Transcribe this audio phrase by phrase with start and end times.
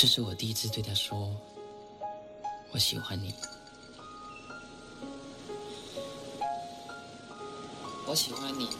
[0.00, 1.30] 这是我第一次对他说
[2.72, 3.34] 我喜欢你。
[8.06, 8.70] 我喜欢你。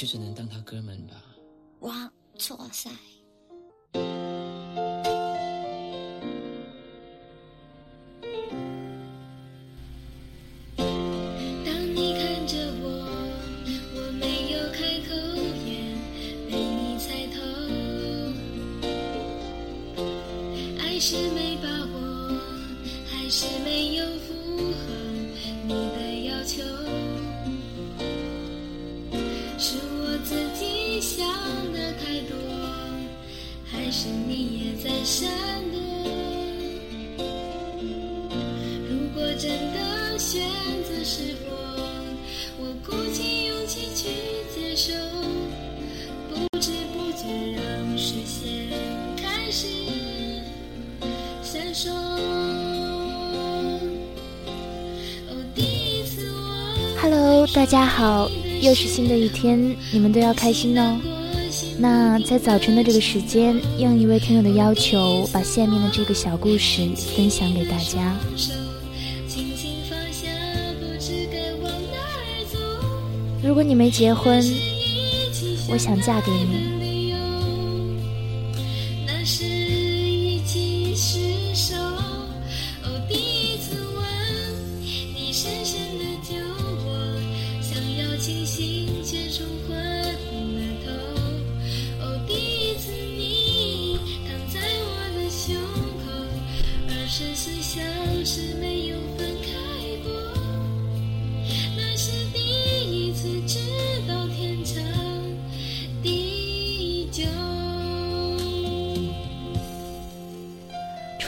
[0.00, 1.22] 就只能当他哥们吧。
[1.80, 2.88] 哇，错赛。
[3.92, 4.06] 当
[11.94, 12.88] 你看着我，
[13.94, 15.12] 我没有开口
[15.66, 15.68] 也
[16.48, 17.36] 被你猜透。
[20.78, 22.40] 爱是没把握，
[23.06, 24.32] 还是没有符
[24.72, 24.80] 合
[25.66, 26.89] 你的要求？
[34.28, 35.28] 你也在闪
[35.72, 35.78] 躲？
[38.88, 40.40] 如果真的选
[40.84, 41.50] 择是我，
[42.58, 44.08] 我鼓起勇气去
[44.54, 44.92] 接受，
[46.28, 47.24] 不知不觉
[47.56, 48.68] 让视线
[49.16, 49.66] 开始
[51.42, 51.90] 闪烁。
[55.28, 56.36] 哦，第一次我
[57.00, 58.30] Hello，大家好，
[58.60, 61.00] 又是新的一天，你们都要开心哦。
[61.80, 66.86] 那在早晨的这个时间，应一位听友的要求，把下面的这个小故事
[67.16, 68.14] 分享给大家。
[69.26, 70.28] 轻轻放下，
[70.78, 72.58] 不知该往哪儿走。
[73.42, 74.44] 如果你没结婚，
[75.70, 76.79] 我想嫁给你。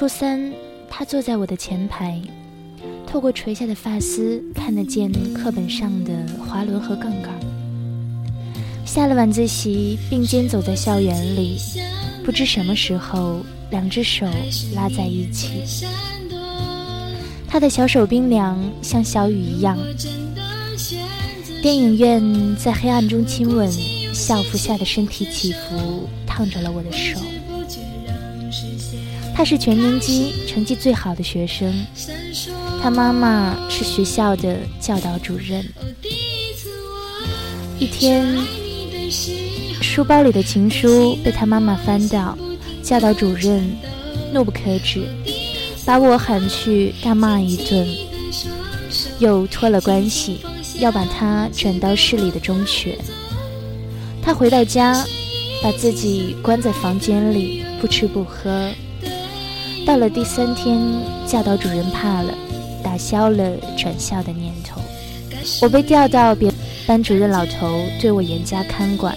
[0.02, 0.52] 初三，
[0.90, 2.20] 他坐在我的前排，
[3.06, 6.12] 透过垂下的发丝，看得见课本上的
[6.44, 7.32] 滑轮和杠杆。
[8.84, 11.56] 下了晚自习，并肩走在校园里，
[12.24, 14.26] 不知什么时候，两只手
[14.74, 15.62] 拉在一起。
[17.46, 19.78] 他的小手冰凉，像小雨一样。
[21.62, 23.70] 电影院在黑暗中亲吻，
[24.12, 27.20] 校服下的身体起伏，烫着了我的手。
[29.34, 31.72] 他是全年级成绩最好的学生，
[32.82, 35.64] 他妈妈是学校的教导主任。
[37.78, 38.38] 一天，
[39.80, 42.36] 书包里的情书被他妈妈翻到，
[42.82, 43.68] 教导主任
[44.32, 45.08] 怒不可止，
[45.84, 47.88] 把我喊去大骂一顿，
[49.18, 50.40] 又托了关系，
[50.78, 52.96] 要把他转到市里的中学。
[54.22, 55.04] 他回到家，
[55.62, 58.70] 把自己关在房间里，不吃不喝。
[59.84, 60.80] 到了第三天，
[61.26, 62.32] 教导主任怕了，
[62.82, 64.80] 打消了转校的念头。
[65.60, 66.52] 我被调到别
[66.86, 69.16] 班主任老头对我严加看管，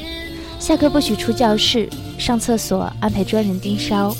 [0.60, 1.88] 下课不许出教室，
[2.18, 4.16] 上厕所安排专人盯梢。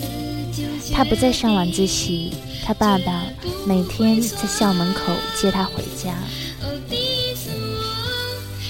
[0.94, 2.32] 他不再上晚自习，
[2.64, 3.24] 他爸爸
[3.66, 6.14] 每天在校门口接他回家。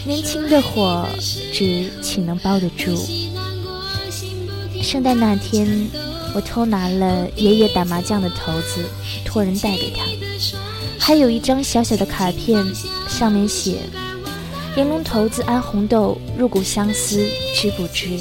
[0.06, 1.06] 年轻的火，
[1.52, 2.96] 只岂能包得住？
[4.82, 5.90] 圣诞那天，
[6.36, 8.84] 我偷拿了爷爷打麻将的骰子，
[9.24, 10.02] 托人带给他，
[11.00, 12.62] 还有一张小小的卡片，
[13.08, 13.78] 上面写
[14.76, 17.26] ：“玲珑骰子安红豆，入骨相思，
[17.56, 18.20] 知不知？”。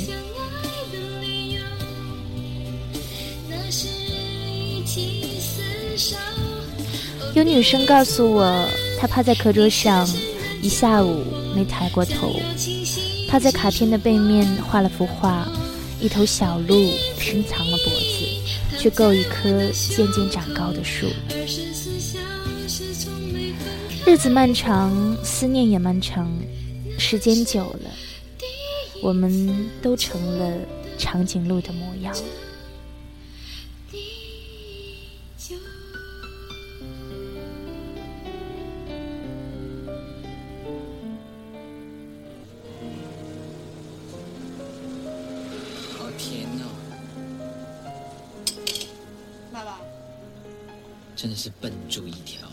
[7.35, 8.65] 有女生告诉我，
[9.01, 10.09] 她趴在课桌上
[10.63, 12.33] 一下午没抬过头，
[13.29, 15.49] 她在卡片的背面画了幅画，
[16.01, 16.93] 一头小鹿
[17.25, 21.07] 深藏了脖子，去够一棵渐渐长高的树。
[24.07, 26.31] 日子漫长，思念也漫长，
[26.99, 27.91] 时间久了，
[29.03, 30.55] 我们都成了
[30.99, 32.15] 长颈鹿的模样。
[51.25, 52.47] 真的是笨猪一条。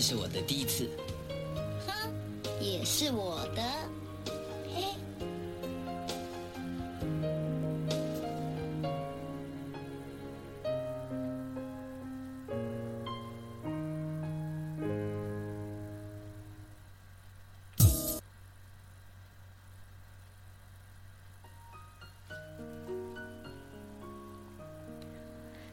[0.00, 0.88] 是我的第一次。
[1.86, 1.92] 哼，
[2.60, 3.62] 也是我的。
[4.74, 4.84] 嘿。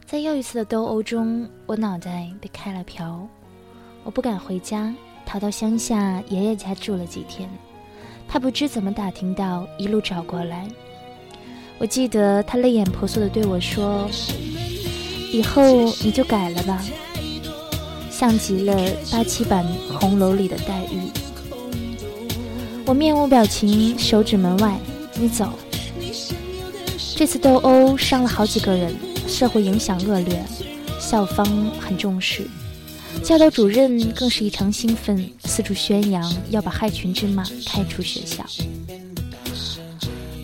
[0.04, 3.26] 在又一次的斗殴中，我脑袋被开了瓢，
[4.04, 4.92] 我不敢回家，
[5.24, 7.48] 逃到乡下爷爷家住了几天。
[8.28, 10.66] 他不知怎么打听到，一路找过来。
[11.78, 14.08] 我记得他泪眼婆娑地对我说
[15.32, 16.82] ：“以后你就改了吧，
[18.10, 18.74] 像极了
[19.10, 21.10] 八七版《红楼》里的黛玉。”
[22.86, 24.78] 我面无表情，手指门外
[25.14, 25.50] ：“你走。”
[27.14, 28.94] 这次斗殴伤了好几个人。
[29.28, 30.44] 社会影响恶劣，
[31.00, 31.46] 校方
[31.80, 32.46] 很重视，
[33.22, 38.44] 教导主任更是异常兴奋，四处宣扬要把害群之马开除学校。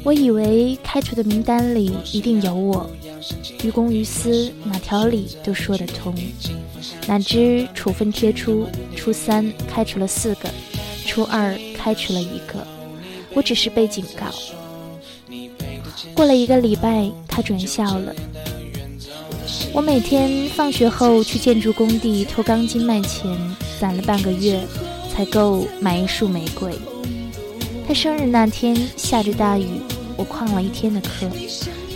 [0.05, 2.88] 我以为开除的名单里一定有我，
[3.62, 6.15] 于公于私，哪条理都说得通。
[7.06, 10.49] 哪知处分贴出，初三开除了四个，
[11.05, 12.67] 初二开除了一个，
[13.35, 14.26] 我只是被警告。
[16.14, 18.14] 过了一个礼拜，他转校了。
[19.78, 23.30] 我每天放学后去建筑工地偷钢筋卖钱，
[23.78, 24.60] 攒了半个月，
[25.08, 26.72] 才够买一束玫瑰。
[27.86, 29.69] 他生日那天下着大雨，
[30.16, 31.30] 我旷了一天的课，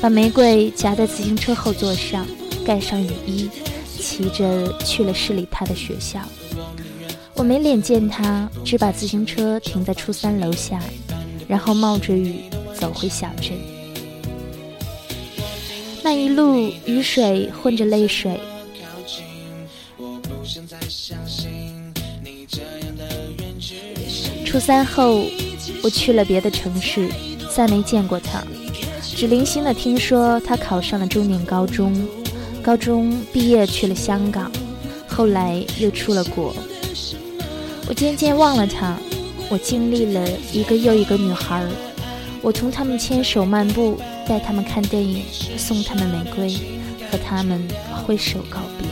[0.00, 2.24] 把玫瑰夹在自行车后座上，
[2.64, 3.50] 盖上雨衣，
[3.98, 6.20] 骑着去了市里他的学校。
[7.34, 10.78] 我没脸见他，只把自行车停在初三楼下，
[11.48, 12.44] 然后冒着雨
[12.78, 13.50] 走回小镇。
[16.12, 18.40] 一路雨水混着泪水。
[24.44, 25.24] 初三后，
[25.82, 27.08] 我去了别的城市，
[27.54, 28.42] 再没见过他，
[29.00, 31.94] 只零星的听说他考上了重点高中，
[32.62, 34.52] 高中毕业去了香港，
[35.08, 36.54] 后来又出了国。
[37.88, 38.98] 我渐渐忘了他，
[39.48, 41.64] 我经历了一个又一个女孩，
[42.42, 43.98] 我同他们牵手漫步。
[44.26, 45.24] 带他们看电影，
[45.56, 46.48] 送他们玫瑰，
[47.10, 47.66] 和他们
[48.04, 48.88] 挥手告别。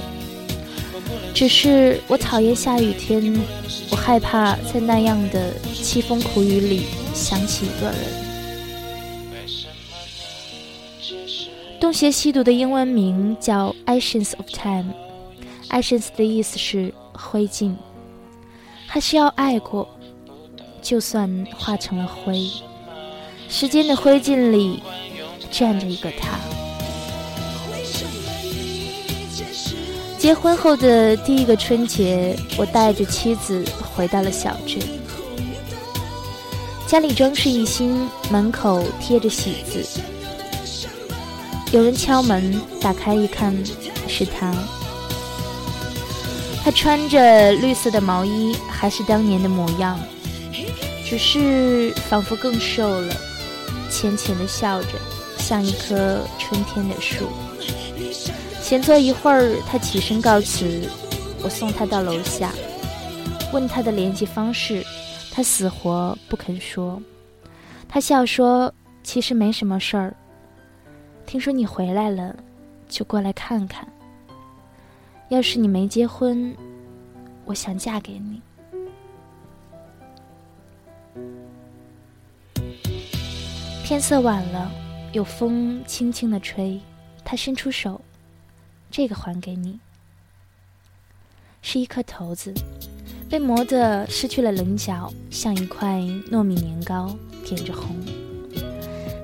[1.33, 3.41] 只是我讨厌下雨天，
[3.91, 6.83] 我害怕在那样的凄风苦雨里
[7.15, 7.97] 想起一个人。
[11.81, 14.93] 东邪西毒的英文名叫《Ashes of Time》
[15.71, 17.75] ，Ashes 的意思是灰烬，
[18.87, 19.89] 还是要爱过，
[20.83, 22.47] 就算化成了灰，
[23.49, 24.83] 时间的灰烬里。
[25.51, 26.39] 站着一个他。
[30.19, 33.65] 结婚后的第一个春节，我带着妻子
[33.95, 34.79] 回到了小镇。
[36.87, 39.83] 家里装饰一新，门口贴着喜字。
[41.73, 43.57] 有人敲门，打开一看，
[44.07, 44.53] 是他。
[46.63, 49.99] 他穿着绿色的毛衣，还是当年的模样，
[51.09, 53.15] 只是仿佛更瘦了，
[53.91, 54.89] 浅浅的笑着。
[55.51, 57.27] 像一棵春天的树。
[58.63, 60.89] 闲坐一会儿，他起身告辞。
[61.43, 62.53] 我送他到楼下，
[63.53, 64.87] 问他的联系方式，
[65.33, 67.03] 他死活不肯说。
[67.89, 70.15] 他笑说：“其实没什么事儿。
[71.27, 72.37] 听说你回来了，
[72.89, 73.85] 就过来看看。
[75.31, 76.57] 要是你没结婚，
[77.45, 78.41] 我想嫁给你。”
[83.83, 84.71] 天色晚了。
[85.13, 86.81] 有风轻轻的吹，
[87.25, 88.01] 他伸出手，
[88.93, 89.79] 这个还给你，
[91.63, 92.55] 是一颗头子，
[93.29, 95.99] 被磨得失去了棱角，像一块
[96.31, 97.97] 糯米年糕，点着红。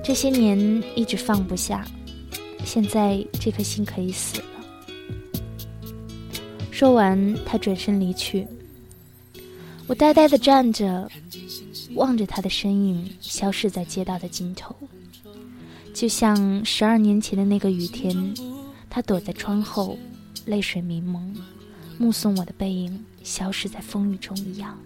[0.03, 0.57] 这些年
[0.93, 1.85] 一直放不下，
[2.65, 4.45] 现在这颗心可以死了。
[6.69, 8.45] 说完，他转身离去。
[9.87, 11.09] 我呆呆的站着，
[11.95, 14.75] 望着他的身影消失在街道的尽头。
[15.97, 18.15] 就像十二年前的那个雨天，
[18.87, 19.97] 他躲在窗后，
[20.45, 21.35] 泪水迷蒙，
[21.97, 24.77] 目送我的背影消失在风雨中一样。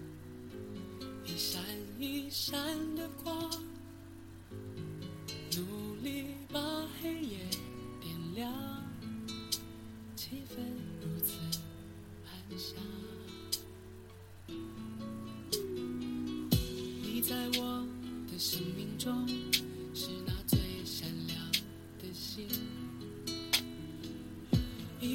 [1.26, 1.60] 一闪
[1.98, 2.58] 一闪
[2.96, 3.41] 的光，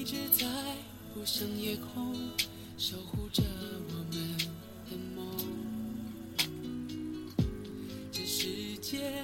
[0.08, 0.46] 一直在
[1.18, 2.16] 无声夜空
[2.78, 3.44] 守护着
[3.90, 4.38] 我们
[4.90, 5.28] 的梦。
[8.10, 9.17] 这世界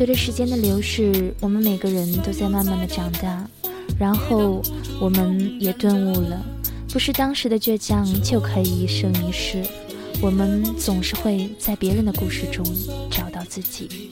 [0.00, 3.46] 随着时间的流逝，我们每个人都在慢慢的长大，
[3.98, 4.62] 然后
[4.98, 6.42] 我们也顿悟了，
[6.90, 9.62] 不是当时的倔强就可以一生一世，
[10.22, 12.64] 我们总是会在别人的故事中
[13.10, 14.10] 找到自己。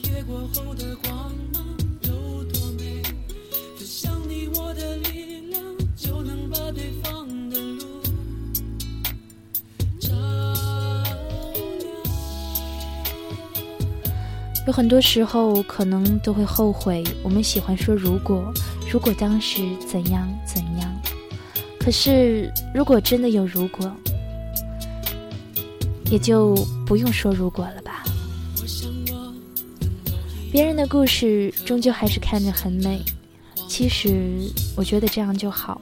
[14.69, 17.03] 有很多时候，可能都会后悔。
[17.23, 18.53] 我们喜欢说“如果，
[18.87, 20.95] 如果当时怎样怎样”，
[21.81, 23.91] 可是如果真的有如果，
[26.11, 26.53] 也就
[26.85, 28.03] 不用说如果了吧。
[30.51, 33.01] 别人的故事终究还是看着很美，
[33.67, 34.39] 其实
[34.77, 35.81] 我觉得这样就好。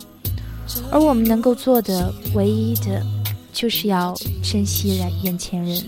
[0.89, 3.05] 而我们能够做的唯一的，
[3.51, 5.83] 就是要珍惜眼前人。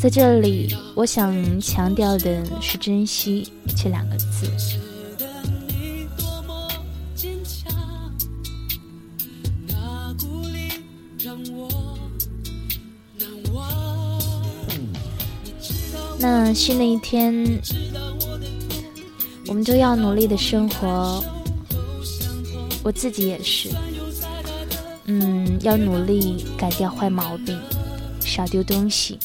[0.00, 4.50] 在这里，我想强调的是“珍惜”这两个字。
[16.18, 17.60] 那新的一天，
[19.48, 21.22] 我们都要努力的生活。
[22.82, 23.68] 我自己也是，
[25.04, 27.54] 嗯，要努力改掉坏毛病，
[28.20, 29.18] 少丢东西。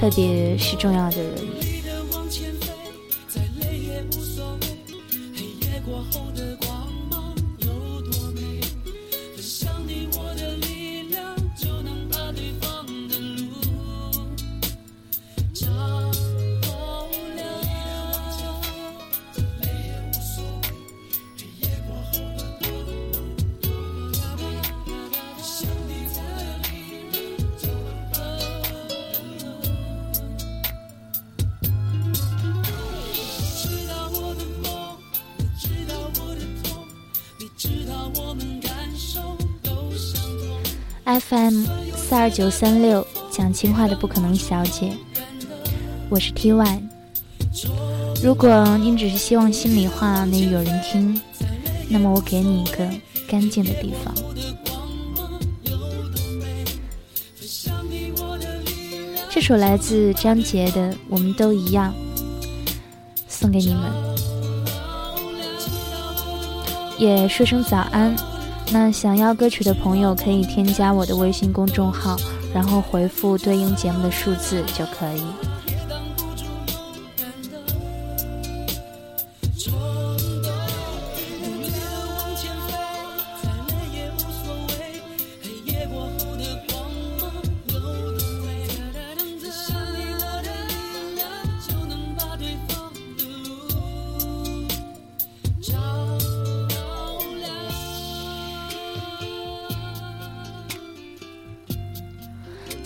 [0.00, 1.59] 特别是重要的人。
[41.18, 41.64] FM
[41.96, 44.92] 四二九三六讲情话的不可能小姐，
[46.08, 46.82] 我是 TY。
[48.22, 51.20] 如果您只是希望心里话能有人听，
[51.88, 52.88] 那么我给你一个
[53.26, 54.14] 干净的地方。
[59.28, 61.92] 这首来自张杰的《我们都一样》，
[63.26, 63.90] 送给你们，
[66.98, 68.14] 也说声早安。
[68.72, 72.16] 那想要歌曲的朋友可以添加我的微信公众号，
[72.54, 75.49] 然后回复对应节目的数字就可以。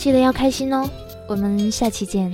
[0.04, 0.86] 记得要开心哦，
[1.26, 2.30] 我们下期见。